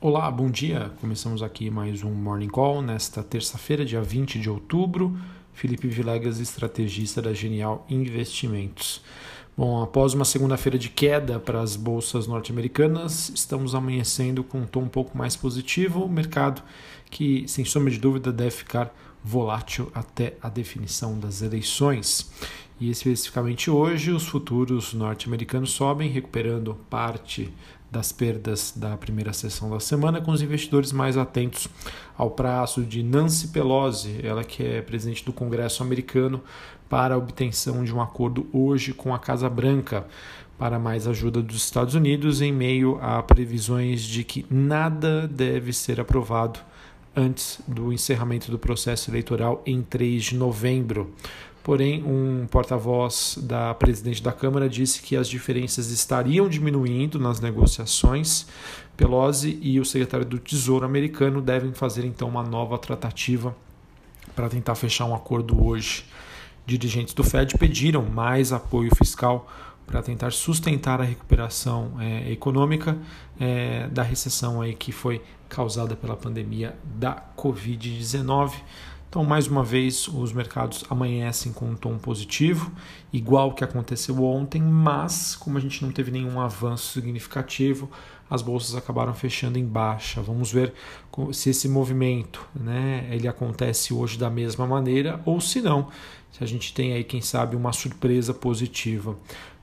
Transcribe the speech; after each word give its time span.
Olá, 0.00 0.30
bom 0.30 0.48
dia. 0.48 0.92
Começamos 1.00 1.42
aqui 1.42 1.72
mais 1.72 2.04
um 2.04 2.12
Morning 2.12 2.46
Call 2.46 2.80
nesta 2.80 3.20
terça-feira, 3.20 3.84
dia 3.84 4.00
20 4.00 4.38
de 4.38 4.48
outubro. 4.48 5.18
Felipe 5.52 5.88
Vilegas, 5.88 6.38
estrategista 6.38 7.20
da 7.20 7.34
Genial 7.34 7.84
Investimentos. 7.90 9.02
Bom, 9.56 9.82
após 9.82 10.14
uma 10.14 10.24
segunda-feira 10.24 10.78
de 10.78 10.88
queda 10.88 11.40
para 11.40 11.60
as 11.60 11.74
bolsas 11.74 12.28
norte-americanas, 12.28 13.28
estamos 13.30 13.74
amanhecendo 13.74 14.44
com 14.44 14.60
um 14.60 14.66
tom 14.66 14.82
um 14.82 14.88
pouco 14.88 15.18
mais 15.18 15.34
positivo. 15.34 16.04
O 16.04 16.08
mercado 16.08 16.62
que, 17.10 17.44
sem 17.48 17.64
sombra 17.64 17.90
de 17.90 17.98
dúvida, 17.98 18.30
deve 18.30 18.52
ficar 18.52 18.94
volátil 19.24 19.90
até 19.92 20.36
a 20.40 20.48
definição 20.48 21.18
das 21.18 21.42
eleições. 21.42 22.30
E 22.80 22.90
especificamente 22.90 23.70
hoje, 23.70 24.12
os 24.12 24.26
futuros 24.26 24.94
norte-americanos 24.94 25.70
sobem, 25.70 26.08
recuperando 26.08 26.76
parte 26.88 27.52
das 27.90 28.12
perdas 28.12 28.72
da 28.76 28.96
primeira 28.96 29.32
sessão 29.32 29.70
da 29.70 29.80
semana, 29.80 30.20
com 30.20 30.30
os 30.30 30.42
investidores 30.42 30.92
mais 30.92 31.16
atentos 31.16 31.68
ao 32.16 32.30
prazo 32.30 32.84
de 32.84 33.02
Nancy 33.02 33.48
Pelosi, 33.48 34.20
ela 34.22 34.44
que 34.44 34.62
é 34.62 34.82
presidente 34.82 35.24
do 35.24 35.32
Congresso 35.32 35.82
americano, 35.82 36.40
para 36.88 37.14
a 37.14 37.18
obtenção 37.18 37.82
de 37.82 37.94
um 37.94 38.00
acordo 38.00 38.46
hoje 38.52 38.92
com 38.92 39.14
a 39.14 39.18
Casa 39.18 39.48
Branca 39.48 40.06
para 40.58 40.78
mais 40.78 41.06
ajuda 41.06 41.40
dos 41.40 41.56
Estados 41.56 41.94
Unidos 41.94 42.42
em 42.42 42.52
meio 42.52 42.98
a 43.00 43.22
previsões 43.22 44.02
de 44.02 44.24
que 44.24 44.44
nada 44.50 45.28
deve 45.28 45.72
ser 45.72 46.00
aprovado 46.00 46.58
antes 47.14 47.60
do 47.66 47.92
encerramento 47.92 48.50
do 48.50 48.58
processo 48.58 49.10
eleitoral 49.10 49.62
em 49.64 49.82
3 49.82 50.24
de 50.24 50.36
novembro. 50.36 51.14
Porém, 51.68 52.02
um 52.02 52.46
porta-voz 52.46 53.38
da 53.42 53.74
presidente 53.74 54.22
da 54.22 54.32
Câmara 54.32 54.70
disse 54.70 55.02
que 55.02 55.14
as 55.14 55.28
diferenças 55.28 55.90
estariam 55.90 56.48
diminuindo 56.48 57.18
nas 57.18 57.40
negociações. 57.40 58.46
Pelosi 58.96 59.58
e 59.60 59.78
o 59.78 59.84
secretário 59.84 60.24
do 60.24 60.38
Tesouro 60.38 60.86
americano 60.86 61.42
devem 61.42 61.74
fazer 61.74 62.06
então 62.06 62.26
uma 62.26 62.42
nova 62.42 62.78
tratativa 62.78 63.54
para 64.34 64.48
tentar 64.48 64.76
fechar 64.76 65.04
um 65.04 65.14
acordo 65.14 65.62
hoje. 65.62 66.06
Dirigentes 66.64 67.12
do 67.12 67.22
Fed 67.22 67.58
pediram 67.58 68.02
mais 68.02 68.50
apoio 68.50 68.90
fiscal 68.96 69.46
para 69.86 70.00
tentar 70.00 70.32
sustentar 70.32 71.02
a 71.02 71.04
recuperação 71.04 72.00
é, 72.00 72.32
econômica 72.32 72.96
é, 73.38 73.88
da 73.88 74.02
recessão 74.02 74.62
aí 74.62 74.74
que 74.74 74.90
foi 74.90 75.20
causada 75.50 75.94
pela 75.94 76.16
pandemia 76.16 76.74
da 76.82 77.22
Covid-19. 77.36 78.52
Então, 79.08 79.24
mais 79.24 79.46
uma 79.46 79.64
vez, 79.64 80.06
os 80.06 80.34
mercados 80.34 80.84
amanhecem 80.90 81.50
com 81.50 81.70
um 81.70 81.74
tom 81.74 81.96
positivo, 81.96 82.70
igual 83.10 83.54
que 83.54 83.64
aconteceu 83.64 84.22
ontem, 84.22 84.60
mas 84.60 85.34
como 85.34 85.56
a 85.56 85.60
gente 85.60 85.82
não 85.82 85.90
teve 85.90 86.10
nenhum 86.10 86.38
avanço 86.38 86.92
significativo, 86.92 87.90
as 88.28 88.42
bolsas 88.42 88.76
acabaram 88.76 89.14
fechando 89.14 89.58
em 89.58 89.64
baixa. 89.64 90.20
Vamos 90.20 90.52
ver 90.52 90.74
se 91.32 91.48
esse 91.48 91.70
movimento, 91.70 92.46
né, 92.54 93.08
ele 93.10 93.26
acontece 93.26 93.94
hoje 93.94 94.18
da 94.18 94.28
mesma 94.28 94.66
maneira 94.66 95.22
ou 95.24 95.40
se 95.40 95.62
não, 95.62 95.88
se 96.30 96.44
a 96.44 96.46
gente 96.46 96.74
tem 96.74 96.92
aí, 96.92 97.02
quem 97.02 97.22
sabe, 97.22 97.56
uma 97.56 97.72
surpresa 97.72 98.34
positiva. 98.34 99.16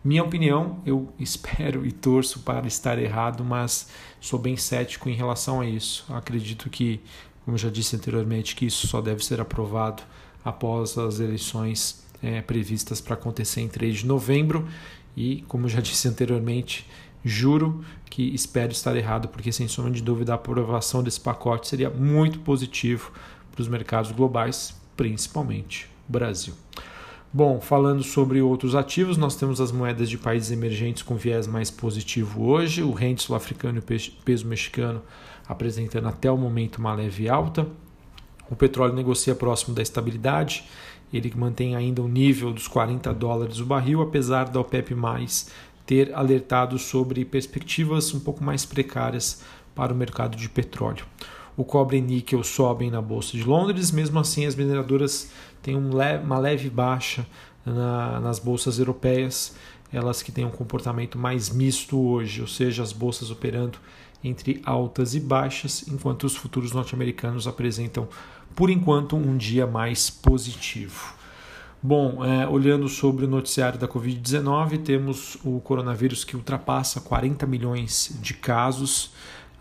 Minha 0.04 0.24
opinião, 0.24 0.80
eu 0.88 1.14
espero 1.20 1.86
e 1.86 1.92
torço 1.92 2.40
para 2.40 2.66
estar 2.66 2.98
errado, 2.98 3.44
mas 3.44 3.90
sou 4.20 4.40
bem 4.40 4.58
cético 4.58 5.08
em 5.08 5.14
relação 5.14 5.62
a 5.62 5.68
isso. 5.68 6.04
Acredito 6.10 6.68
que 6.68 7.00
como 7.46 7.58
já 7.58 7.70
disse 7.70 7.96
anteriormente, 7.96 8.56
que 8.56 8.66
isso 8.66 8.88
só 8.88 9.00
deve 9.00 9.24
ser 9.24 9.40
aprovado 9.40 10.02
após 10.44 10.98
as 10.98 11.20
eleições 11.20 12.04
é, 12.22 12.42
previstas 12.42 13.00
para 13.00 13.14
acontecer 13.14 13.62
em 13.62 13.68
3 13.68 14.00
de 14.00 14.08
novembro. 14.08 14.68
E, 15.16 15.44
como 15.48 15.70
já 15.70 15.80
disse 15.80 16.08
anteriormente, 16.08 16.90
juro 17.24 17.86
que 18.10 18.34
espero 18.34 18.72
estar 18.72 18.96
errado, 18.96 19.28
porque 19.28 19.52
sem 19.52 19.68
sombra 19.68 19.92
de 19.92 20.02
dúvida 20.02 20.34
a 20.34 20.36
aprovação 20.36 21.04
desse 21.04 21.20
pacote 21.20 21.68
seria 21.68 21.90
muito 21.90 22.40
positivo 22.40 23.12
para 23.52 23.62
os 23.62 23.68
mercados 23.68 24.12
globais, 24.12 24.76
principalmente 24.98 25.90
o 26.10 26.12
Brasil. 26.12 26.54
Bom, 27.32 27.60
falando 27.60 28.02
sobre 28.02 28.42
outros 28.42 28.76
ativos, 28.76 29.18
nós 29.18 29.36
temos 29.36 29.60
as 29.60 29.72
moedas 29.72 30.10
de 30.10 30.18
países 30.18 30.52
emergentes 30.52 31.04
com 31.04 31.16
viés 31.16 31.48
mais 31.48 31.70
positivo 31.70 32.46
hoje, 32.46 32.82
o 32.82 32.92
rente 32.92 33.24
sul-africano 33.24 33.78
e 33.78 33.80
o 33.80 34.12
peso 34.24 34.48
mexicano 34.48 35.02
apresentando 35.48 36.08
até 36.08 36.32
o 36.32 36.38
momento 36.38 36.78
uma 36.78 36.94
leve 36.94 37.30
alta. 37.30 37.68
O 38.50 38.56
petróleo 38.56 38.94
negocia 38.94 39.34
próximo 39.36 39.74
da 39.74 39.82
estabilidade, 39.82 40.66
ele 41.14 41.32
mantém 41.36 41.76
ainda 41.76 42.02
o 42.02 42.08
nível 42.08 42.52
dos 42.52 42.68
40 42.68 43.14
dólares 43.14 43.60
o 43.60 43.66
barril, 43.66 44.02
apesar 44.02 44.50
da 44.50 44.60
OPEP+, 44.60 44.96
ter 45.86 46.14
alertado 46.14 46.78
sobre 46.78 47.24
perspectivas 47.24 48.14
um 48.14 48.20
pouco 48.20 48.44
mais 48.44 48.66
precárias 48.66 49.42
para 49.74 49.94
o 49.94 49.96
mercado 49.96 50.36
de 50.36 50.50
petróleo. 50.50 51.06
O 51.58 51.64
cobre 51.64 51.98
e 51.98 52.02
níquel 52.02 52.44
sobem 52.44 52.92
na 52.92 53.02
Bolsa 53.02 53.38
de 53.38 53.44
Londres, 53.44 53.92
mesmo 53.92 54.20
assim 54.20 54.46
as 54.46 54.56
mineradoras 54.56 55.32
têm 55.62 55.76
uma 55.76 56.38
leve 56.38 56.70
baixa 56.70 57.26
na, 57.66 58.20
nas 58.20 58.40
bolsas 58.40 58.78
europeias, 58.78 59.56
elas 59.92 60.22
que 60.22 60.32
têm 60.32 60.44
um 60.44 60.52
comportamento 60.52 61.18
mais 61.18 61.50
misto 61.50 61.98
hoje, 61.98 62.42
ou 62.42 62.48
seja, 62.48 62.84
as 62.84 62.92
bolsas 62.92 63.32
operando 63.32 63.80
entre 64.28 64.62
altas 64.66 65.16
e 65.16 65.20
baixas, 65.20 65.88
enquanto 65.88 66.24
os 66.24 66.36
futuros 66.36 66.72
norte-americanos 66.72 67.48
apresentam, 67.48 68.08
por 68.56 68.70
enquanto, 68.70 69.16
um 69.16 69.36
dia 69.36 69.68
mais 69.68 70.10
positivo. 70.10 71.14
Bom, 71.88 72.26
é, 72.26 72.48
olhando 72.48 72.90
sobre 72.90 73.26
o 73.26 73.28
noticiário 73.28 73.78
da 73.78 73.88
Covid-19, 73.88 74.82
temos 74.82 75.38
o 75.44 75.60
coronavírus 75.60 76.24
que 76.24 76.36
ultrapassa 76.36 77.00
40 77.00 77.46
milhões 77.46 78.18
de 78.20 78.34
casos, 78.34 79.12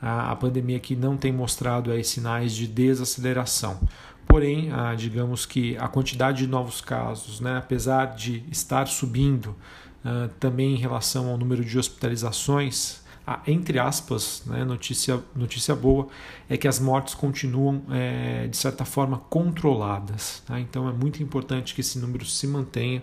a, 0.01 0.31
a 0.31 0.37
pandemia 0.37 0.81
que 0.81 0.97
não 0.97 1.19
tem 1.19 1.31
mostrado 1.31 1.91
aí, 1.93 2.03
sinais 2.03 2.55
de 2.55 2.67
desaceleração. 2.67 3.79
Porém, 4.27 4.73
a, 4.73 4.95
digamos 4.95 5.45
que 5.45 5.77
a 5.77 5.87
quantidade 5.87 6.39
de 6.39 6.47
novos 6.47 6.81
casos, 6.81 7.41
né, 7.41 7.59
apesar 7.59 8.15
de 8.15 8.43
estar 8.51 8.87
subindo, 8.87 9.55
a, 10.03 10.29
também 10.41 10.73
em 10.73 10.79
relação 10.79 11.29
ao 11.29 11.37
número 11.37 11.63
de 11.63 11.79
hospitalizações, 11.79 13.04
a, 13.27 13.41
entre 13.47 13.79
aspas, 13.79 14.43
né, 14.47 14.65
notícia, 14.65 15.21
notícia 15.35 15.75
boa, 15.75 16.09
é 16.49 16.57
que 16.57 16.69
as 16.69 16.79
mortes 16.79 17.15
continuam, 17.15 17.83
é, 17.91 18.47
de 18.47 18.57
certa 18.57 18.85
forma, 18.85 19.19
controladas. 19.31 20.43
Tá? 20.47 20.61
Então 20.61 20.89
é 20.89 20.93
muito 20.93 21.23
importante 21.23 21.75
que 21.75 21.81
esse 21.81 21.99
número 21.99 22.25
se 22.25 22.47
mantenha, 22.47 23.03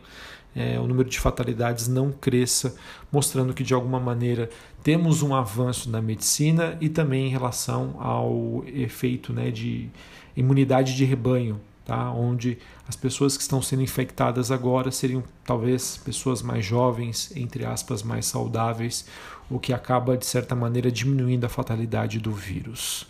é, 0.56 0.80
o 0.80 0.86
número 0.86 1.10
de 1.10 1.20
fatalidades 1.20 1.88
não 1.88 2.12
cresça, 2.12 2.76
mostrando 3.12 3.54
que, 3.54 3.64
de 3.64 3.74
alguma 3.74 4.00
maneira, 4.00 4.50
temos 4.84 5.22
um 5.22 5.34
avanço 5.34 5.90
na 5.90 6.02
medicina 6.02 6.78
e 6.82 6.90
também 6.90 7.28
em 7.28 7.30
relação 7.30 7.96
ao 8.00 8.64
efeito 8.68 9.32
né, 9.32 9.50
de 9.50 9.90
imunidade 10.36 10.96
de 10.96 11.06
rebanho 11.06 11.60
tá? 11.92 12.10
onde 12.10 12.58
as 12.88 12.96
pessoas 12.96 13.36
que 13.36 13.44
estão 13.44 13.62
sendo 13.62 13.82
infectadas 13.82 14.50
agora 14.50 14.90
seriam 14.92 15.22
talvez 15.44 15.98
pessoas 15.98 16.42
mais 16.42 16.64
jovens, 16.64 17.34
entre 17.36 17.66
aspas, 17.66 18.02
mais 18.02 18.26
saudáveis, 18.26 19.06
o 19.50 19.60
que 19.60 19.74
acaba 19.74 20.18
de 20.18 20.26
certa 20.26 20.56
maneira 20.56 20.90
diminuindo 20.90 21.44
a 21.44 21.50
fatalidade 21.50 22.18
do 22.18 22.32
vírus. 22.32 23.06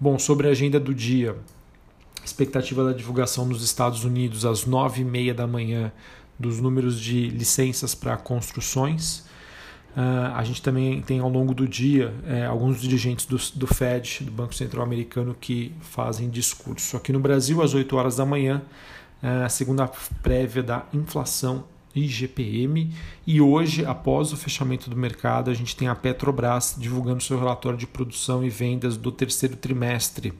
Bom, 0.00 0.18
sobre 0.18 0.48
a 0.48 0.50
agenda 0.50 0.80
do 0.80 0.92
dia, 0.92 1.36
expectativa 2.24 2.82
da 2.84 2.92
divulgação 2.92 3.46
nos 3.46 3.62
Estados 3.62 4.02
Unidos 4.02 4.44
às 4.44 4.66
nove 4.66 5.02
e 5.02 5.04
meia 5.04 5.32
da 5.32 5.46
manhã 5.46 5.92
dos 6.36 6.60
números 6.60 7.00
de 7.00 7.28
licenças 7.28 7.94
para 7.94 8.16
construções. 8.16 9.24
Uh, 9.96 10.34
a 10.34 10.44
gente 10.44 10.60
também 10.60 11.00
tem 11.00 11.20
ao 11.20 11.30
longo 11.30 11.54
do 11.54 11.66
dia 11.66 12.12
é, 12.26 12.44
alguns 12.44 12.82
dirigentes 12.82 13.24
do, 13.24 13.38
do, 13.54 13.66
Fed, 13.66 14.24
do 14.24 14.30
Banco 14.30 14.54
Central 14.54 14.84
Americano, 14.84 15.34
que 15.40 15.72
fazem 15.80 16.28
discurso. 16.28 16.98
Aqui 16.98 17.12
no 17.12 17.18
Brasil, 17.18 17.62
às 17.62 17.72
8 17.72 17.96
horas 17.96 18.16
da 18.16 18.26
manhã, 18.26 18.60
uh, 19.22 19.44
a 19.46 19.48
segunda 19.48 19.88
prévia 20.22 20.62
da 20.62 20.84
inflação 20.92 21.64
IGPM. 21.94 22.92
E 23.26 23.40
hoje, 23.40 23.86
após 23.86 24.34
o 24.34 24.36
fechamento 24.36 24.90
do 24.90 24.96
mercado, 24.96 25.50
a 25.50 25.54
gente 25.54 25.74
tem 25.74 25.88
a 25.88 25.94
Petrobras 25.94 26.76
divulgando 26.78 27.22
seu 27.22 27.38
relatório 27.38 27.78
de 27.78 27.86
produção 27.86 28.44
e 28.44 28.50
vendas 28.50 28.98
do 28.98 29.10
terceiro 29.10 29.56
trimestre. 29.56 30.34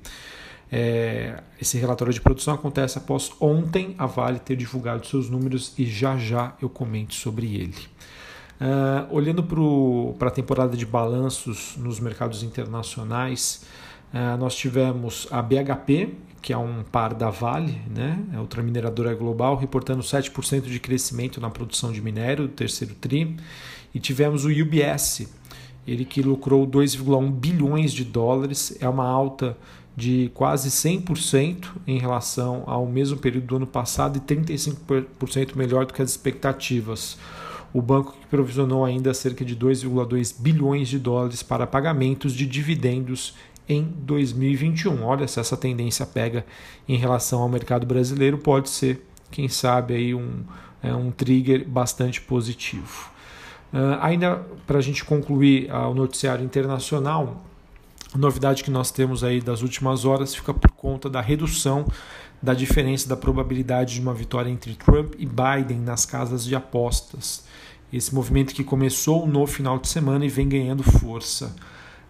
É, 0.71 1.43
esse 1.61 1.79
relatório 1.79 2.13
de 2.13 2.21
produção 2.21 2.53
acontece 2.53 2.99
após 2.99 3.31
ontem 3.41 3.95
a 3.97 4.05
Vale 4.05 4.39
ter 4.39 4.57
divulgado 4.57 5.07
seus 5.07 5.31
números 5.31 5.73
e 5.79 5.87
já 5.87 6.19
já 6.19 6.55
eu 6.61 6.69
comento 6.69 7.15
sobre 7.15 7.55
ele. 7.55 7.96
Uh, 8.59 9.15
olhando 9.15 9.43
para 10.19 10.29
a 10.29 10.31
temporada 10.31 10.77
de 10.77 10.87
balanços 10.87 11.75
nos 11.77 12.01
mercados 12.01 12.43
internacionais, 12.43 13.67
uh, 14.15 14.39
nós 14.39 14.57
tivemos 14.57 15.29
a 15.31 15.43
BHP, 15.43 16.15
que 16.41 16.53
é 16.53 16.59
um 16.59 16.83
par 16.83 17.13
da 17.13 17.29
Vale, 17.29 17.79
né? 17.95 18.19
é 18.33 18.41
outra 18.41 18.63
mineradora 18.63 19.13
global, 19.15 19.57
reportando 19.57 20.03
7% 20.03 20.63
de 20.63 20.81
crescimento 20.81 21.41
na 21.41 21.51
produção 21.51 21.93
de 21.93 22.01
minério 22.01 22.47
do 22.47 22.53
terceiro 22.53 22.95
TRI. 22.95 23.37
E 23.95 24.01
tivemos 24.01 24.45
o 24.45 24.49
UBS, 24.49 25.29
ele 25.87 26.05
que 26.05 26.23
lucrou 26.23 26.67
2,1 26.67 27.31
bilhões 27.31 27.93
de 27.93 28.05
dólares, 28.05 28.77
é 28.81 28.89
uma 28.89 29.07
alta 29.07 29.57
de 29.97 30.31
quase 30.35 30.71
100% 30.71 31.69
em 31.87 31.99
relação 31.99 32.65
ao 32.67 32.87
mesmo 32.87 33.17
período 33.17 33.47
do 33.47 33.57
ano 33.57 33.67
passado 33.67 34.19
e 34.19 34.21
35% 34.21 35.57
melhor 35.57 35.87
do 35.87 35.95
que 35.95 36.03
as 36.03 36.11
expectativas 36.11 37.19
o 37.77 37.83
banco 37.83 38.17
que 38.19 38.27
provisionou 38.29 38.87
ainda 38.87 39.13
cerca 39.13 39.45
de 39.45 39.55
2,2 39.55 40.41
bilhões 40.41 40.89
de 40.89 40.99
dólares 40.99 41.43
para 41.43 41.67
pagamentos 41.67 42.33
de 42.33 42.47
dividendos 42.47 43.35
em 43.69 43.83
2021. 43.83 45.03
Olha, 45.03 45.29
se 45.29 45.39
essa 45.39 45.59
tendência 45.59 46.07
pega 46.07 46.47
em 46.89 46.97
relação 46.97 47.43
ao 47.43 47.51
mercado 47.51 47.85
brasileiro, 47.85 48.39
pode 48.39 48.71
ser, 48.71 49.07
quem 49.31 49.47
sabe, 49.47 49.93
aí 49.93 50.15
um, 50.15 50.43
é, 50.83 50.95
um 50.95 51.11
trigger 51.11 51.69
bastante 51.69 52.19
positivo. 52.19 53.11
Uh, 53.75 54.01
ainda 54.01 54.37
para 54.67 54.79
a 54.79 54.83
gente 54.83 55.05
concluir 55.05 55.71
uh, 55.71 55.91
o 55.91 55.95
noticiário 55.95 56.43
internacional, 56.43 57.45
a 58.15 58.17
novidade 58.17 58.65
que 58.65 58.71
nós 58.71 58.91
temos 58.91 59.23
aí 59.23 59.39
das 59.39 59.61
últimas 59.61 60.07
horas 60.07 60.35
fica 60.35 60.55
por 60.55 60.71
conta 60.71 61.11
da 61.11 61.21
redução 61.21 61.85
da 62.43 62.55
diferença 62.55 63.09
da 63.09 63.17
probabilidade 63.17 63.95
de 63.95 64.01
uma 64.01 64.15
vitória 64.15 64.49
entre 64.49 64.75
Trump 64.75 65.15
e 65.19 65.27
Biden 65.27 65.81
nas 65.81 66.07
casas 66.07 66.45
de 66.45 66.55
apostas. 66.55 67.45
Esse 67.93 68.15
movimento 68.15 68.55
que 68.55 68.65
começou 68.65 69.27
no 69.27 69.47
final 69.47 69.79
de 69.79 69.89
semana 69.89 70.25
e 70.25 70.29
vem 70.29 70.49
ganhando 70.49 70.83
força. 70.83 71.55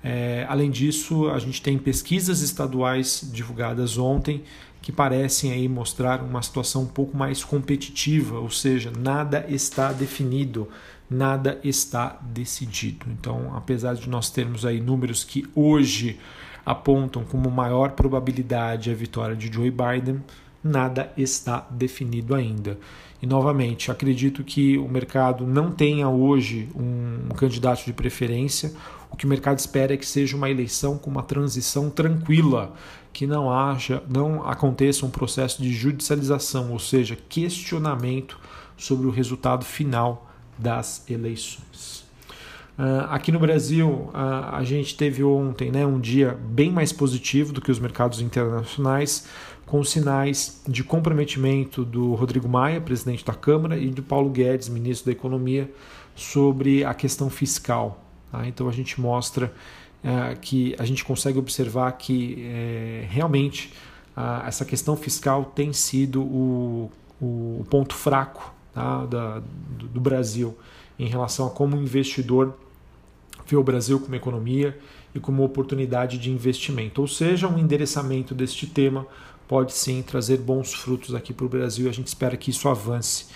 É, 0.03 0.47
além 0.49 0.71
disso, 0.71 1.29
a 1.31 1.39
gente 1.39 1.61
tem 1.61 1.77
pesquisas 1.77 2.41
estaduais 2.41 3.29
divulgadas 3.33 3.99
ontem 3.99 4.43
que 4.81 4.93
parecem 4.93 5.51
aí 5.51 5.69
mostrar 5.69 6.23
uma 6.23 6.41
situação 6.41 6.83
um 6.83 6.87
pouco 6.87 7.17
mais 7.17 7.43
competitiva, 7.43 8.39
ou 8.39 8.49
seja, 8.49 8.93
nada 8.97 9.45
está 9.49 9.93
definido, 9.93 10.69
nada 11.11 11.59
está 11.65 12.21
decidido. 12.23 13.07
Então, 13.11 13.53
apesar 13.57 13.95
de 13.95 14.09
nós 14.09 14.31
termos 14.31 14.65
aí 14.65 14.81
números 14.81 15.25
que 15.25 15.45
hoje 15.57 16.21
apontam 16.65 17.25
como 17.25 17.51
maior 17.51 17.93
probabilidade 17.93 18.91
a 18.91 18.95
vitória 18.95 19.35
de 19.35 19.53
Joe 19.53 19.73
Biden, 19.73 20.23
nada 20.67 21.13
está 21.17 21.67
definido 21.71 22.35
ainda. 22.35 22.79
E 23.23 23.27
novamente, 23.27 23.91
acredito 23.91 24.45
que 24.45 24.77
o 24.77 24.89
mercado 24.89 25.47
não 25.47 25.71
tenha 25.71 26.09
hoje 26.09 26.69
um 26.75 27.35
candidato 27.35 27.85
de 27.85 27.93
preferência. 27.93 28.73
O 29.11 29.17
que 29.17 29.25
o 29.25 29.29
mercado 29.29 29.59
espera 29.59 29.95
é 29.95 29.97
que 29.97 30.07
seja 30.07 30.37
uma 30.37 30.51
eleição 30.51 30.99
com 30.99 31.11
uma 31.11 31.23
transição 31.23 31.89
tranquila, 31.89 32.75
que 33.13 33.27
não 33.27 33.51
haja, 33.51 34.03
não 34.09 34.47
aconteça 34.47 35.07
um 35.07 35.11
processo 35.11 35.63
de 35.63 35.73
judicialização, 35.73 36.73
ou 36.73 36.79
seja, 36.79 37.17
questionamento 37.29 38.39
sobre 38.77 39.07
o 39.07 39.11
resultado 39.11 39.65
final 39.65 40.31
das 40.59 41.09
eleições. 41.09 42.06
Uh, 42.79 43.09
aqui 43.09 43.33
no 43.33 43.39
Brasil, 43.39 43.89
uh, 43.89 44.11
a 44.53 44.63
gente 44.63 44.95
teve 44.95 45.25
ontem 45.25 45.71
né, 45.71 45.87
um 45.87 45.99
dia 45.99 46.39
bem 46.51 46.71
mais 46.71 46.93
positivo 46.93 47.51
do 47.51 47.61
que 47.61 47.71
os 47.71 47.79
mercados 47.79 48.21
internacionais, 48.21 49.27
com 49.65 49.83
sinais 49.83 50.61
de 50.69 50.85
comprometimento 50.85 51.87
do 51.87 52.15
Rodrigo 52.15 52.47
Maia, 52.47 52.79
presidente 52.79 53.25
da 53.25 53.33
Câmara, 53.33 53.79
e 53.79 53.89
do 53.89 54.03
Paulo 54.03 54.29
Guedes, 54.29 54.69
ministro 54.69 55.07
da 55.07 55.13
Economia, 55.13 55.73
sobre 56.15 56.85
a 56.85 56.93
questão 56.93 57.31
fiscal. 57.31 58.05
Tá? 58.31 58.47
Então 58.47 58.69
a 58.69 58.73
gente 58.73 59.01
mostra 59.01 59.51
uh, 60.05 60.39
que 60.39 60.77
a 60.79 60.85
gente 60.85 61.03
consegue 61.03 61.39
observar 61.39 61.91
que 61.93 62.47
é, 62.47 63.07
realmente 63.09 63.73
essa 64.47 64.65
questão 64.65 64.97
fiscal 64.97 65.45
tem 65.45 65.75
sido 65.75 66.23
o, 66.23 66.91
o 67.21 67.67
ponto 67.69 67.95
fraco 67.95 68.51
tá? 68.73 69.05
da, 69.05 69.41
do, 69.41 69.89
do 69.89 70.01
Brasil 70.01 70.57
em 70.99 71.07
relação 71.07 71.47
a 71.47 71.51
como 71.51 71.77
o 71.77 71.83
investidor 71.83 72.55
vê 73.47 73.57
o 73.57 73.63
Brasil 73.63 74.01
como 74.01 74.15
economia 74.15 74.79
e 75.15 75.21
como 75.21 75.45
oportunidade 75.45 76.19
de 76.19 76.31
investimento. 76.31 77.01
Ou 77.01 77.09
seja, 77.09 77.49
um 77.49 77.59
endereçamento 77.59 78.35
deste 78.35 78.67
tema 78.67 79.07
pode 79.47 79.73
sim 79.73 80.03
trazer 80.03 80.39
bons 80.39 80.75
frutos 80.75 81.15
aqui 81.15 81.33
para 81.33 81.47
o 81.47 81.49
Brasil 81.49 81.87
e 81.87 81.89
a 81.89 81.93
gente 81.93 82.09
espera 82.09 82.37
que 82.37 82.51
isso 82.51 82.69
avance 82.69 83.27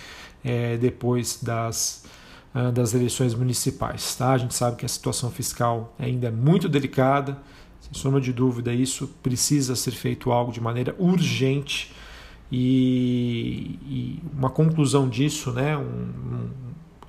é, 0.43 0.77
depois 0.77 1.39
das, 1.41 2.05
ah, 2.53 2.71
das 2.71 2.93
eleições 2.93 3.33
municipais. 3.33 4.15
Tá? 4.15 4.33
A 4.33 4.37
gente 4.37 4.53
sabe 4.53 4.77
que 4.77 4.85
a 4.85 4.89
situação 4.89 5.31
fiscal 5.31 5.95
ainda 5.97 6.27
é 6.27 6.31
muito 6.31 6.67
delicada, 6.67 7.37
sem 7.79 7.93
sombra 7.93 8.19
de 8.19 8.33
dúvida, 8.33 8.73
isso 8.73 9.07
precisa 9.23 9.75
ser 9.75 9.91
feito 9.91 10.31
algo 10.31 10.51
de 10.51 10.61
maneira 10.61 10.95
urgente 10.99 11.93
e, 12.51 13.79
e 13.87 14.19
uma 14.37 14.49
conclusão 14.49 15.07
disso, 15.07 15.51
né, 15.51 15.77
um, 15.77 15.81
um, 15.81 16.49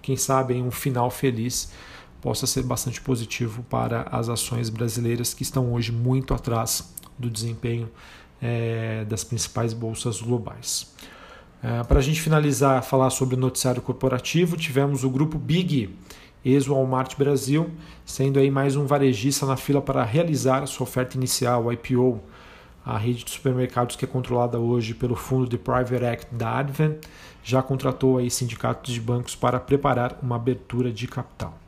quem 0.00 0.16
sabe 0.16 0.55
um 0.55 0.70
final 0.70 1.10
feliz 1.10 1.72
possa 2.22 2.46
ser 2.46 2.62
bastante 2.62 3.00
positivo 3.00 3.64
para 3.64 4.02
as 4.02 4.28
ações 4.28 4.70
brasileiras 4.70 5.34
que 5.34 5.42
estão 5.42 5.74
hoje 5.74 5.90
muito 5.90 6.32
atrás 6.32 6.94
do 7.19 7.28
desempenho 7.28 7.90
é, 8.40 9.04
das 9.04 9.24
principais 9.24 9.74
bolsas 9.74 10.22
globais. 10.22 10.94
É, 11.60 11.82
para 11.82 11.98
a 11.98 12.02
gente 12.02 12.22
finalizar, 12.22 12.82
falar 12.84 13.10
sobre 13.10 13.34
o 13.34 13.38
noticiário 13.38 13.82
corporativo, 13.82 14.56
tivemos 14.56 15.02
o 15.02 15.10
grupo 15.10 15.36
Big, 15.36 15.96
ex-Walmart 16.44 17.16
Brasil, 17.16 17.70
sendo 18.06 18.38
aí 18.38 18.50
mais 18.50 18.76
um 18.76 18.86
varejista 18.86 19.44
na 19.44 19.56
fila 19.56 19.82
para 19.82 20.04
realizar 20.04 20.64
sua 20.66 20.84
oferta 20.84 21.16
inicial, 21.16 21.66
o 21.66 21.72
IPO. 21.72 22.20
A 22.84 22.98
rede 22.98 23.22
de 23.22 23.30
supermercados 23.30 23.94
que 23.94 24.04
é 24.04 24.08
controlada 24.08 24.58
hoje 24.58 24.92
pelo 24.92 25.14
fundo 25.14 25.48
de 25.48 25.56
Private 25.56 26.04
Act 26.04 26.34
da 26.34 26.58
Advent 26.58 27.04
já 27.44 27.62
contratou 27.62 28.19
aí 28.19 28.28
sindicatos 28.28 28.92
de 28.92 29.00
bancos 29.00 29.36
para 29.36 29.60
preparar 29.60 30.19
uma 30.20 30.34
abertura 30.34 30.90
de 30.90 31.06
capital. 31.06 31.62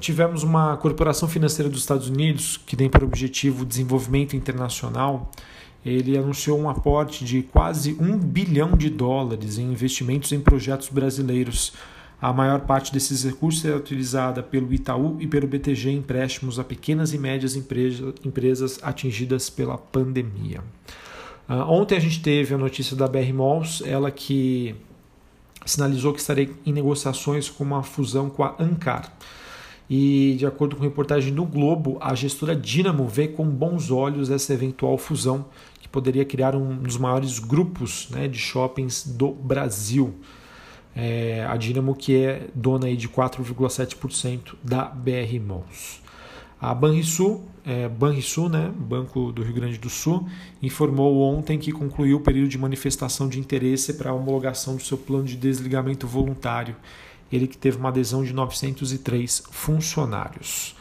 Tivemos 0.00 0.42
uma 0.42 0.76
corporação 0.76 1.28
financeira 1.28 1.68
dos 1.68 1.80
Estados 1.80 2.08
Unidos 2.08 2.56
que 2.56 2.76
tem 2.76 2.88
por 2.88 3.02
objetivo 3.04 3.62
o 3.62 3.66
desenvolvimento 3.66 4.36
internacional. 4.36 5.30
Ele 5.84 6.16
anunciou 6.16 6.58
um 6.58 6.70
aporte 6.70 7.24
de 7.24 7.42
quase 7.42 7.96
um 8.00 8.16
bilhão 8.16 8.76
de 8.76 8.88
dólares 8.88 9.58
em 9.58 9.72
investimentos 9.72 10.30
em 10.32 10.40
projetos 10.40 10.88
brasileiros. 10.88 11.72
A 12.20 12.32
maior 12.32 12.60
parte 12.60 12.92
desses 12.92 13.24
recursos 13.24 13.64
é 13.64 13.74
utilizada 13.74 14.44
pelo 14.44 14.72
Itaú 14.72 15.16
e 15.18 15.26
pelo 15.26 15.48
BTG 15.48 15.90
em 15.90 15.96
empréstimos 15.96 16.56
a 16.60 16.62
pequenas 16.62 17.12
e 17.12 17.18
médias 17.18 17.56
empresa, 17.56 18.14
empresas 18.24 18.78
atingidas 18.80 19.50
pela 19.50 19.76
pandemia. 19.76 20.60
Uh, 21.48 21.54
ontem 21.68 21.96
a 21.96 22.00
gente 22.00 22.22
teve 22.22 22.54
a 22.54 22.58
notícia 22.58 22.96
da 22.96 23.08
BR 23.08 23.32
Malls, 23.34 23.82
ela 23.84 24.08
que 24.12 24.76
sinalizou 25.64 26.12
que 26.12 26.20
estaria 26.20 26.50
em 26.64 26.72
negociações 26.72 27.48
com 27.48 27.64
uma 27.64 27.82
fusão 27.82 28.28
com 28.28 28.42
a 28.42 28.54
Ancar. 28.58 29.12
E, 29.88 30.36
de 30.38 30.46
acordo 30.46 30.76
com 30.76 30.82
reportagem 30.82 31.34
do 31.34 31.44
Globo, 31.44 31.98
a 32.00 32.14
gestora 32.14 32.56
Dynamo 32.56 33.06
vê 33.06 33.28
com 33.28 33.44
bons 33.44 33.90
olhos 33.90 34.30
essa 34.30 34.52
eventual 34.54 34.96
fusão, 34.96 35.44
que 35.80 35.88
poderia 35.88 36.24
criar 36.24 36.56
um 36.56 36.76
dos 36.76 36.96
maiores 36.96 37.38
grupos 37.38 38.08
né, 38.10 38.26
de 38.28 38.38
shoppings 38.38 39.06
do 39.06 39.30
Brasil. 39.30 40.14
É, 40.94 41.46
a 41.48 41.56
Dynamo, 41.56 41.94
que 41.94 42.16
é 42.16 42.48
dona 42.54 42.86
aí 42.86 42.96
de 42.96 43.08
4,7% 43.08 44.54
da 44.62 44.84
BR 44.84 45.40
Malls. 45.40 46.01
A 46.62 46.72
Banrisul, 46.72 47.42
é, 47.66 47.88
Banrisul, 47.88 48.48
né, 48.48 48.72
Banco 48.72 49.32
do 49.32 49.42
Rio 49.42 49.52
Grande 49.52 49.78
do 49.78 49.90
Sul, 49.90 50.28
informou 50.62 51.20
ontem 51.20 51.58
que 51.58 51.72
concluiu 51.72 52.18
o 52.18 52.20
período 52.20 52.48
de 52.48 52.56
manifestação 52.56 53.28
de 53.28 53.40
interesse 53.40 53.94
para 53.94 54.10
a 54.10 54.14
homologação 54.14 54.76
do 54.76 54.82
seu 54.82 54.96
plano 54.96 55.24
de 55.24 55.36
desligamento 55.36 56.06
voluntário. 56.06 56.76
Ele 57.32 57.48
que 57.48 57.58
teve 57.58 57.78
uma 57.78 57.88
adesão 57.88 58.22
de 58.22 58.32
903 58.32 59.42
funcionários. 59.50 60.76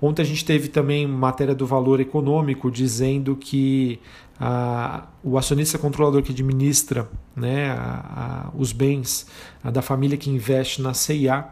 Ontem 0.00 0.22
a 0.22 0.24
gente 0.24 0.42
teve 0.42 0.68
também 0.68 1.06
matéria 1.06 1.54
do 1.54 1.66
valor 1.66 2.00
econômico 2.00 2.70
dizendo 2.70 3.36
que 3.36 4.00
a, 4.40 5.06
o 5.22 5.36
acionista 5.36 5.76
controlador 5.76 6.22
que 6.22 6.32
administra 6.32 7.10
né, 7.34 7.70
a, 7.72 8.48
a, 8.48 8.58
os 8.58 8.72
bens 8.72 9.26
da 9.62 9.82
família 9.82 10.16
que 10.16 10.30
investe 10.30 10.80
na 10.80 10.94
CIA 10.94 11.46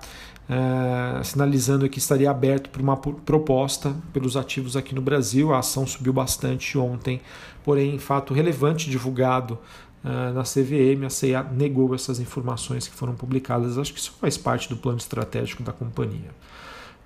é, 0.49 1.23
sinalizando 1.23 1.89
que 1.89 1.99
estaria 1.99 2.31
aberto 2.31 2.71
para 2.71 2.83
uma 2.83 2.97
proposta 2.97 3.95
pelos 4.13 4.37
ativos 4.37 4.77
aqui 4.77 4.95
no 4.95 5.01
Brasil. 5.01 5.53
A 5.53 5.59
ação 5.59 5.87
subiu 5.87 6.13
bastante 6.13 6.77
ontem, 6.77 7.21
porém, 7.65 7.99
fato 7.99 8.35
relevante 8.35 8.91
divulgado 8.91 9.59
é, 10.05 10.33
na 10.33 10.43
CVM, 10.43 11.07
a 11.07 11.11
CIA 11.11 11.43
negou 11.43 11.95
essas 11.95 12.21
informações 12.21 12.87
que 12.87 12.95
foram 12.95 13.15
publicadas. 13.15 13.79
Acho 13.79 13.93
que 13.93 13.99
isso 13.99 14.15
faz 14.21 14.37
parte 14.37 14.69
do 14.69 14.77
plano 14.77 14.99
estratégico 14.99 15.63
da 15.63 15.73
companhia. 15.73 16.31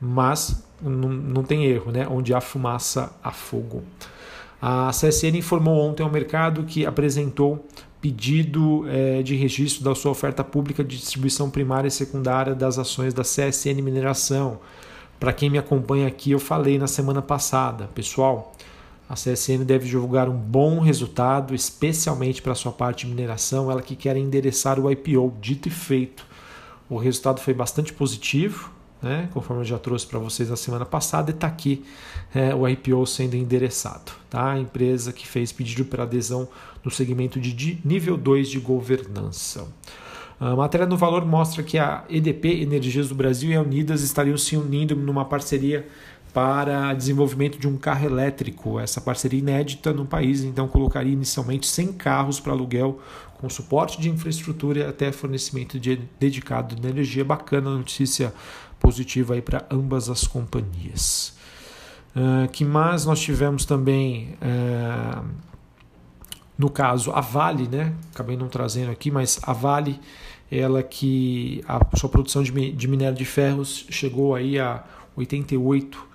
Mas 0.00 0.64
não, 0.82 1.08
não 1.08 1.42
tem 1.44 1.64
erro, 1.64 1.92
né? 1.92 2.06
onde 2.10 2.34
há 2.34 2.40
fumaça, 2.40 3.12
há 3.22 3.30
fogo. 3.30 3.84
A 4.60 4.90
CSN 4.90 5.36
informou 5.38 5.78
ontem 5.78 6.02
ao 6.02 6.10
mercado 6.10 6.64
que 6.64 6.84
apresentou 6.84 7.64
pedido 8.00 8.84
é, 8.88 9.22
de 9.22 9.34
registro 9.34 9.84
da 9.84 9.94
sua 9.94 10.12
oferta 10.12 10.44
pública 10.44 10.84
de 10.84 10.96
distribuição 10.96 11.50
primária 11.50 11.88
e 11.88 11.90
secundária 11.90 12.54
das 12.54 12.78
ações 12.78 13.12
da 13.12 13.22
CSN 13.22 13.82
Mineração. 13.82 14.60
Para 15.18 15.32
quem 15.32 15.50
me 15.50 15.58
acompanha 15.58 16.06
aqui, 16.06 16.30
eu 16.30 16.38
falei 16.38 16.78
na 16.78 16.86
semana 16.86 17.20
passada, 17.20 17.88
pessoal, 17.94 18.54
a 19.08 19.14
CSN 19.14 19.64
deve 19.64 19.88
divulgar 19.88 20.28
um 20.28 20.36
bom 20.36 20.80
resultado, 20.80 21.54
especialmente 21.54 22.42
para 22.42 22.54
sua 22.54 22.70
parte 22.70 23.06
de 23.06 23.12
mineração, 23.12 23.70
ela 23.70 23.82
que 23.82 23.96
quer 23.96 24.16
endereçar 24.16 24.78
o 24.78 24.90
IPO, 24.90 25.32
dito 25.40 25.66
e 25.66 25.70
feito. 25.70 26.26
O 26.90 26.96
resultado 26.96 27.40
foi 27.40 27.54
bastante 27.54 27.92
positivo, 27.92 28.70
né? 29.02 29.28
conforme 29.32 29.62
eu 29.62 29.66
já 29.66 29.78
trouxe 29.78 30.06
para 30.06 30.18
vocês 30.18 30.50
na 30.50 30.56
semana 30.56 30.84
passada, 30.84 31.30
e 31.30 31.34
está 31.34 31.46
aqui 31.46 31.84
é, 32.34 32.54
o 32.54 32.68
IPO 32.68 33.06
sendo 33.06 33.34
endereçado. 33.34 34.12
Tá? 34.28 34.52
A 34.52 34.58
empresa 34.58 35.12
que 35.12 35.26
fez 35.26 35.52
pedido 35.52 35.84
para 35.84 36.02
adesão 36.02 36.48
no 36.84 36.90
segmento 36.90 37.40
de 37.40 37.78
nível 37.84 38.16
2 38.16 38.48
de 38.48 38.58
governança. 38.58 39.66
A 40.40 40.54
matéria 40.54 40.86
no 40.86 40.96
valor 40.96 41.24
mostra 41.26 41.64
que 41.64 41.78
a 41.78 42.04
EDP 42.08 42.62
Energias 42.62 43.08
do 43.08 43.14
Brasil 43.14 43.50
e 43.50 43.56
a 43.56 43.60
Unidas 43.60 44.02
estariam 44.02 44.38
se 44.38 44.56
unindo 44.56 44.94
numa 44.94 45.24
parceria 45.24 45.88
para 46.32 46.94
desenvolvimento 46.94 47.58
de 47.58 47.66
um 47.66 47.76
carro 47.76 48.06
elétrico. 48.06 48.78
Essa 48.78 49.00
parceria 49.00 49.40
inédita 49.40 49.92
no 49.92 50.06
país, 50.06 50.44
então 50.44 50.68
colocaria 50.68 51.12
inicialmente 51.12 51.66
100 51.66 51.94
carros 51.94 52.38
para 52.38 52.52
aluguel 52.52 53.00
com 53.40 53.48
suporte 53.48 54.00
de 54.00 54.10
infraestrutura 54.10 54.88
até 54.88 55.10
fornecimento 55.10 55.78
de 55.80 56.00
dedicado 56.18 56.76
de 56.76 56.86
energia. 56.86 57.24
Bacana 57.24 57.70
notícia 57.70 58.32
positiva 58.80 59.34
aí 59.34 59.42
para 59.42 59.64
ambas 59.70 60.08
as 60.08 60.26
companhias. 60.26 61.36
Uh, 62.16 62.48
que 62.50 62.64
mais 62.64 63.04
nós 63.04 63.20
tivemos 63.20 63.64
também 63.64 64.34
uh, 64.42 65.24
no 66.58 66.68
caso 66.68 67.12
a 67.12 67.20
Vale, 67.20 67.68
né? 67.68 67.94
Acabei 68.12 68.36
não 68.36 68.48
trazendo 68.48 68.90
aqui, 68.90 69.10
mas 69.10 69.38
a 69.42 69.52
Vale, 69.52 70.00
ela 70.50 70.82
que 70.82 71.62
a 71.68 71.80
sua 71.96 72.08
produção 72.08 72.42
de, 72.42 72.72
de 72.72 72.88
minério 72.88 73.16
de 73.16 73.24
ferros 73.24 73.86
chegou 73.90 74.34
aí 74.34 74.58
a 74.58 74.82
88 75.14 76.08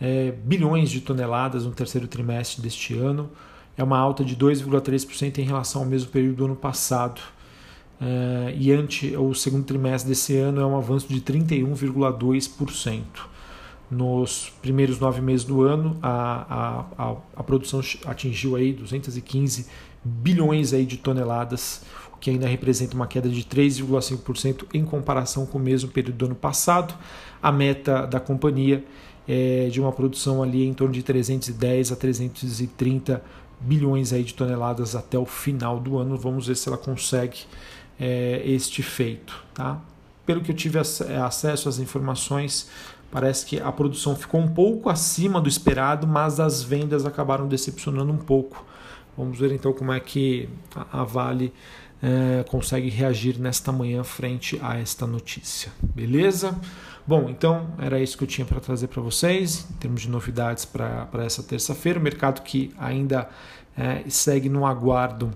é, 0.00 0.30
bilhões 0.30 0.90
de 0.90 1.00
toneladas 1.00 1.64
no 1.64 1.72
terceiro 1.72 2.06
trimestre 2.06 2.62
deste 2.62 2.94
ano. 2.94 3.30
É 3.76 3.82
uma 3.82 3.98
alta 3.98 4.24
de 4.24 4.36
2,3% 4.36 5.38
em 5.38 5.42
relação 5.42 5.82
ao 5.82 5.88
mesmo 5.88 6.10
período 6.10 6.36
do 6.36 6.44
ano 6.44 6.56
passado. 6.56 7.20
É, 8.00 8.54
e 8.56 8.72
ante 8.72 9.16
o 9.16 9.34
segundo 9.34 9.64
trimestre 9.64 10.08
desse 10.08 10.36
ano 10.36 10.60
é 10.60 10.66
um 10.66 10.76
avanço 10.76 11.08
de 11.08 11.20
31,2%. 11.20 13.02
Nos 13.90 14.52
primeiros 14.60 15.00
nove 15.00 15.20
meses 15.20 15.44
do 15.44 15.62
ano, 15.62 15.96
a, 16.02 16.84
a, 16.98 17.06
a, 17.06 17.16
a, 17.36 17.42
produção 17.42 17.80
atingiu 18.04 18.54
aí 18.54 18.72
215 18.72 19.66
bilhões 20.04 20.74
aí 20.74 20.84
de 20.84 20.98
toneladas, 20.98 21.82
o 22.12 22.18
que 22.18 22.28
ainda 22.30 22.46
representa 22.46 22.94
uma 22.94 23.06
queda 23.06 23.30
de 23.30 23.42
3,5% 23.42 24.66
em 24.74 24.84
comparação 24.84 25.46
com 25.46 25.56
o 25.56 25.60
mesmo 25.60 25.90
período 25.90 26.16
do 26.16 26.26
ano 26.26 26.34
passado. 26.34 26.94
A 27.42 27.50
meta 27.50 28.06
da 28.06 28.20
companhia 28.20 28.84
é 29.26 29.68
de 29.70 29.80
uma 29.80 29.90
produção 29.90 30.42
ali 30.42 30.66
em 30.66 30.74
torno 30.74 30.92
de 30.92 31.02
310 31.02 31.92
a 31.92 31.96
330 31.96 33.22
bilhões 33.60 34.12
aí 34.12 34.22
de 34.22 34.34
toneladas 34.34 34.94
até 34.94 35.18
o 35.18 35.24
final 35.24 35.80
do 35.80 35.98
ano. 35.98 36.16
Vamos 36.16 36.46
ver 36.46 36.56
se 36.56 36.68
ela 36.68 36.78
consegue 36.78 37.40
é, 37.98 38.42
este 38.44 38.82
feito. 38.82 39.42
Tá? 39.54 39.80
Pelo 40.24 40.40
que 40.40 40.50
eu 40.50 40.56
tive 40.56 40.78
acesso 40.78 41.68
às 41.68 41.78
informações, 41.78 42.68
parece 43.10 43.46
que 43.46 43.60
a 43.60 43.72
produção 43.72 44.14
ficou 44.14 44.40
um 44.40 44.48
pouco 44.48 44.88
acima 44.88 45.40
do 45.40 45.48
esperado, 45.48 46.06
mas 46.06 46.38
as 46.38 46.62
vendas 46.62 47.06
acabaram 47.06 47.48
decepcionando 47.48 48.12
um 48.12 48.18
pouco. 48.18 48.64
Vamos 49.16 49.38
ver 49.38 49.52
então 49.52 49.72
como 49.72 49.92
é 49.92 49.98
que 49.98 50.48
a 50.92 51.02
Vale 51.02 51.52
é, 52.02 52.44
consegue 52.44 52.88
reagir 52.88 53.38
nesta 53.38 53.72
manhã 53.72 54.04
frente 54.04 54.58
a 54.62 54.78
esta 54.78 55.06
notícia. 55.06 55.72
Beleza? 55.82 56.56
Bom, 57.06 57.28
então 57.28 57.68
era 57.78 57.98
isso 57.98 58.16
que 58.16 58.24
eu 58.24 58.28
tinha 58.28 58.44
para 58.44 58.60
trazer 58.60 58.88
para 58.88 59.02
vocês 59.02 59.66
em 59.70 59.74
termos 59.74 60.02
de 60.02 60.10
novidades 60.10 60.64
para 60.64 61.08
essa 61.24 61.42
terça-feira. 61.42 61.98
O 61.98 62.02
mercado 62.02 62.42
que 62.42 62.72
ainda 62.78 63.28
é, 63.76 64.04
segue 64.08 64.48
no 64.48 64.66
aguardo 64.66 65.32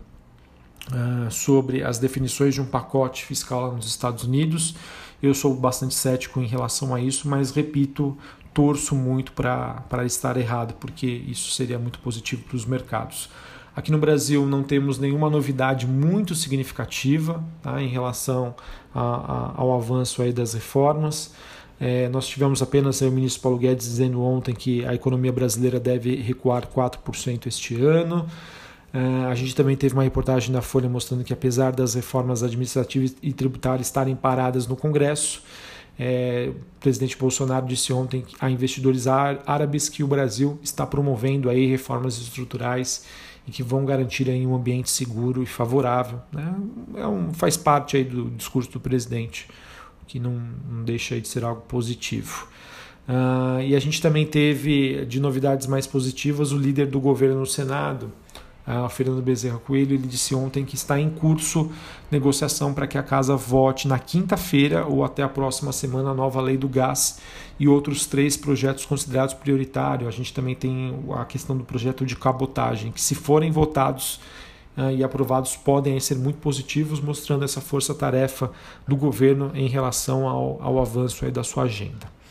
uh, 0.88 1.30
sobre 1.30 1.82
as 1.82 1.98
definições 1.98 2.54
de 2.54 2.60
um 2.60 2.66
pacote 2.66 3.24
fiscal 3.24 3.72
nos 3.72 3.86
Estados 3.86 4.24
Unidos. 4.24 4.74
Eu 5.22 5.34
sou 5.34 5.54
bastante 5.54 5.94
cético 5.94 6.40
em 6.40 6.46
relação 6.46 6.94
a 6.94 7.00
isso, 7.00 7.28
mas 7.28 7.50
repito, 7.50 8.16
torço 8.52 8.94
muito 8.94 9.32
para 9.32 10.04
estar 10.04 10.36
errado, 10.36 10.74
porque 10.80 11.06
isso 11.06 11.52
seria 11.52 11.78
muito 11.78 11.98
positivo 12.00 12.42
para 12.44 12.56
os 12.56 12.64
mercados. 12.64 13.28
Aqui 13.74 13.90
no 13.90 13.98
Brasil 13.98 14.44
não 14.46 14.62
temos 14.62 14.98
nenhuma 14.98 15.30
novidade 15.30 15.86
muito 15.86 16.34
significativa 16.34 17.42
tá, 17.62 17.80
em 17.80 17.88
relação 17.88 18.54
a, 18.94 19.00
a, 19.00 19.52
ao 19.56 19.74
avanço 19.74 20.20
aí 20.20 20.32
das 20.32 20.52
reformas. 20.52 21.32
É, 21.80 22.08
nós 22.10 22.26
tivemos 22.26 22.60
apenas 22.60 23.00
o 23.00 23.10
ministro 23.10 23.42
Paulo 23.42 23.58
Guedes 23.58 23.86
dizendo 23.86 24.22
ontem 24.22 24.54
que 24.54 24.84
a 24.84 24.94
economia 24.94 25.32
brasileira 25.32 25.80
deve 25.80 26.14
recuar 26.16 26.66
4% 26.66 27.46
este 27.46 27.80
ano. 27.80 28.28
Uh, 28.94 29.26
a 29.30 29.34
gente 29.34 29.54
também 29.54 29.74
teve 29.74 29.94
uma 29.94 30.02
reportagem 30.02 30.52
da 30.52 30.60
Folha 30.60 30.88
mostrando 30.88 31.24
que, 31.24 31.32
apesar 31.32 31.72
das 31.72 31.94
reformas 31.94 32.42
administrativas 32.42 33.16
e 33.22 33.32
tributárias 33.32 33.86
estarem 33.86 34.14
paradas 34.14 34.66
no 34.66 34.76
Congresso, 34.76 35.42
é, 35.98 36.50
o 36.50 36.80
presidente 36.80 37.16
Bolsonaro 37.16 37.66
disse 37.66 37.92
ontem 37.92 38.24
a 38.40 38.50
investidores 38.50 39.06
árabes 39.06 39.88
que 39.88 40.02
o 40.02 40.06
Brasil 40.06 40.58
está 40.62 40.86
promovendo 40.86 41.50
aí 41.50 41.66
reformas 41.66 42.18
estruturais 42.18 43.04
e 43.46 43.50
que 43.50 43.62
vão 43.62 43.84
garantir 43.84 44.28
aí 44.28 44.46
um 44.46 44.54
ambiente 44.54 44.90
seguro 44.90 45.42
e 45.42 45.46
favorável. 45.46 46.20
Né? 46.32 46.54
É 46.96 47.06
um, 47.06 47.32
faz 47.32 47.56
parte 47.56 47.96
aí 47.96 48.04
do 48.04 48.30
discurso 48.30 48.70
do 48.70 48.80
presidente, 48.80 49.48
que 50.06 50.18
não, 50.18 50.40
não 50.70 50.84
deixa 50.84 51.20
de 51.20 51.28
ser 51.28 51.44
algo 51.44 51.62
positivo. 51.62 52.48
Uh, 53.08 53.60
e 53.62 53.74
a 53.74 53.80
gente 53.80 54.00
também 54.00 54.24
teve, 54.24 55.04
de 55.06 55.20
novidades 55.20 55.66
mais 55.66 55.86
positivas, 55.86 56.52
o 56.52 56.56
líder 56.56 56.86
do 56.86 57.00
governo 57.00 57.40
no 57.40 57.46
Senado, 57.46 58.12
a 58.66 58.88
Fernando 58.88 59.20
Bezerra 59.20 59.58
Coelho, 59.58 59.94
ele 59.94 60.06
disse 60.06 60.34
ontem 60.34 60.64
que 60.64 60.76
está 60.76 60.98
em 60.98 61.10
curso 61.10 61.70
negociação 62.10 62.72
para 62.72 62.86
que 62.86 62.96
a 62.96 63.02
casa 63.02 63.34
vote 63.34 63.88
na 63.88 63.98
quinta-feira 63.98 64.86
ou 64.86 65.04
até 65.04 65.22
a 65.22 65.28
próxima 65.28 65.72
semana 65.72 66.10
a 66.10 66.14
nova 66.14 66.40
lei 66.40 66.56
do 66.56 66.68
gás 66.68 67.18
e 67.58 67.66
outros 67.66 68.06
três 68.06 68.36
projetos 68.36 68.86
considerados 68.86 69.34
prioritários. 69.34 70.08
A 70.08 70.12
gente 70.12 70.32
também 70.32 70.54
tem 70.54 70.94
a 71.14 71.24
questão 71.24 71.56
do 71.56 71.64
projeto 71.64 72.06
de 72.06 72.14
cabotagem, 72.14 72.92
que 72.92 73.00
se 73.00 73.16
forem 73.16 73.50
votados 73.50 74.20
uh, 74.76 74.90
e 74.96 75.02
aprovados 75.02 75.56
podem 75.56 75.98
ser 75.98 76.16
muito 76.16 76.38
positivos, 76.38 77.00
mostrando 77.00 77.44
essa 77.44 77.60
força-tarefa 77.60 78.50
do 78.86 78.94
governo 78.94 79.50
em 79.54 79.66
relação 79.66 80.28
ao, 80.28 80.62
ao 80.62 80.78
avanço 80.80 81.28
da 81.32 81.42
sua 81.42 81.64
agenda. 81.64 82.21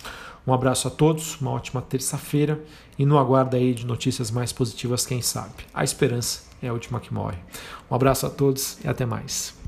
Um 0.46 0.54
abraço 0.54 0.88
a 0.88 0.92
todos, 0.92 1.40
uma 1.40 1.52
ótima 1.52 1.82
terça-feira 1.82 2.64
e 2.98 3.06
no 3.06 3.18
aguardo 3.18 3.56
aí 3.56 3.74
de 3.74 3.86
notícias 3.86 4.32
mais 4.32 4.52
positivas, 4.52 5.06
quem 5.06 5.22
sabe. 5.22 5.66
A 5.74 5.84
esperança 5.84 6.42
é 6.62 6.68
a 6.68 6.74
última 6.74 7.00
que 7.00 7.14
morre. 7.14 7.38
Um 7.90 7.96
abraço 7.96 8.26
a 8.26 8.30
todos 8.30 8.78
e 8.84 8.88
até 8.88 9.06
mais. 9.06 9.61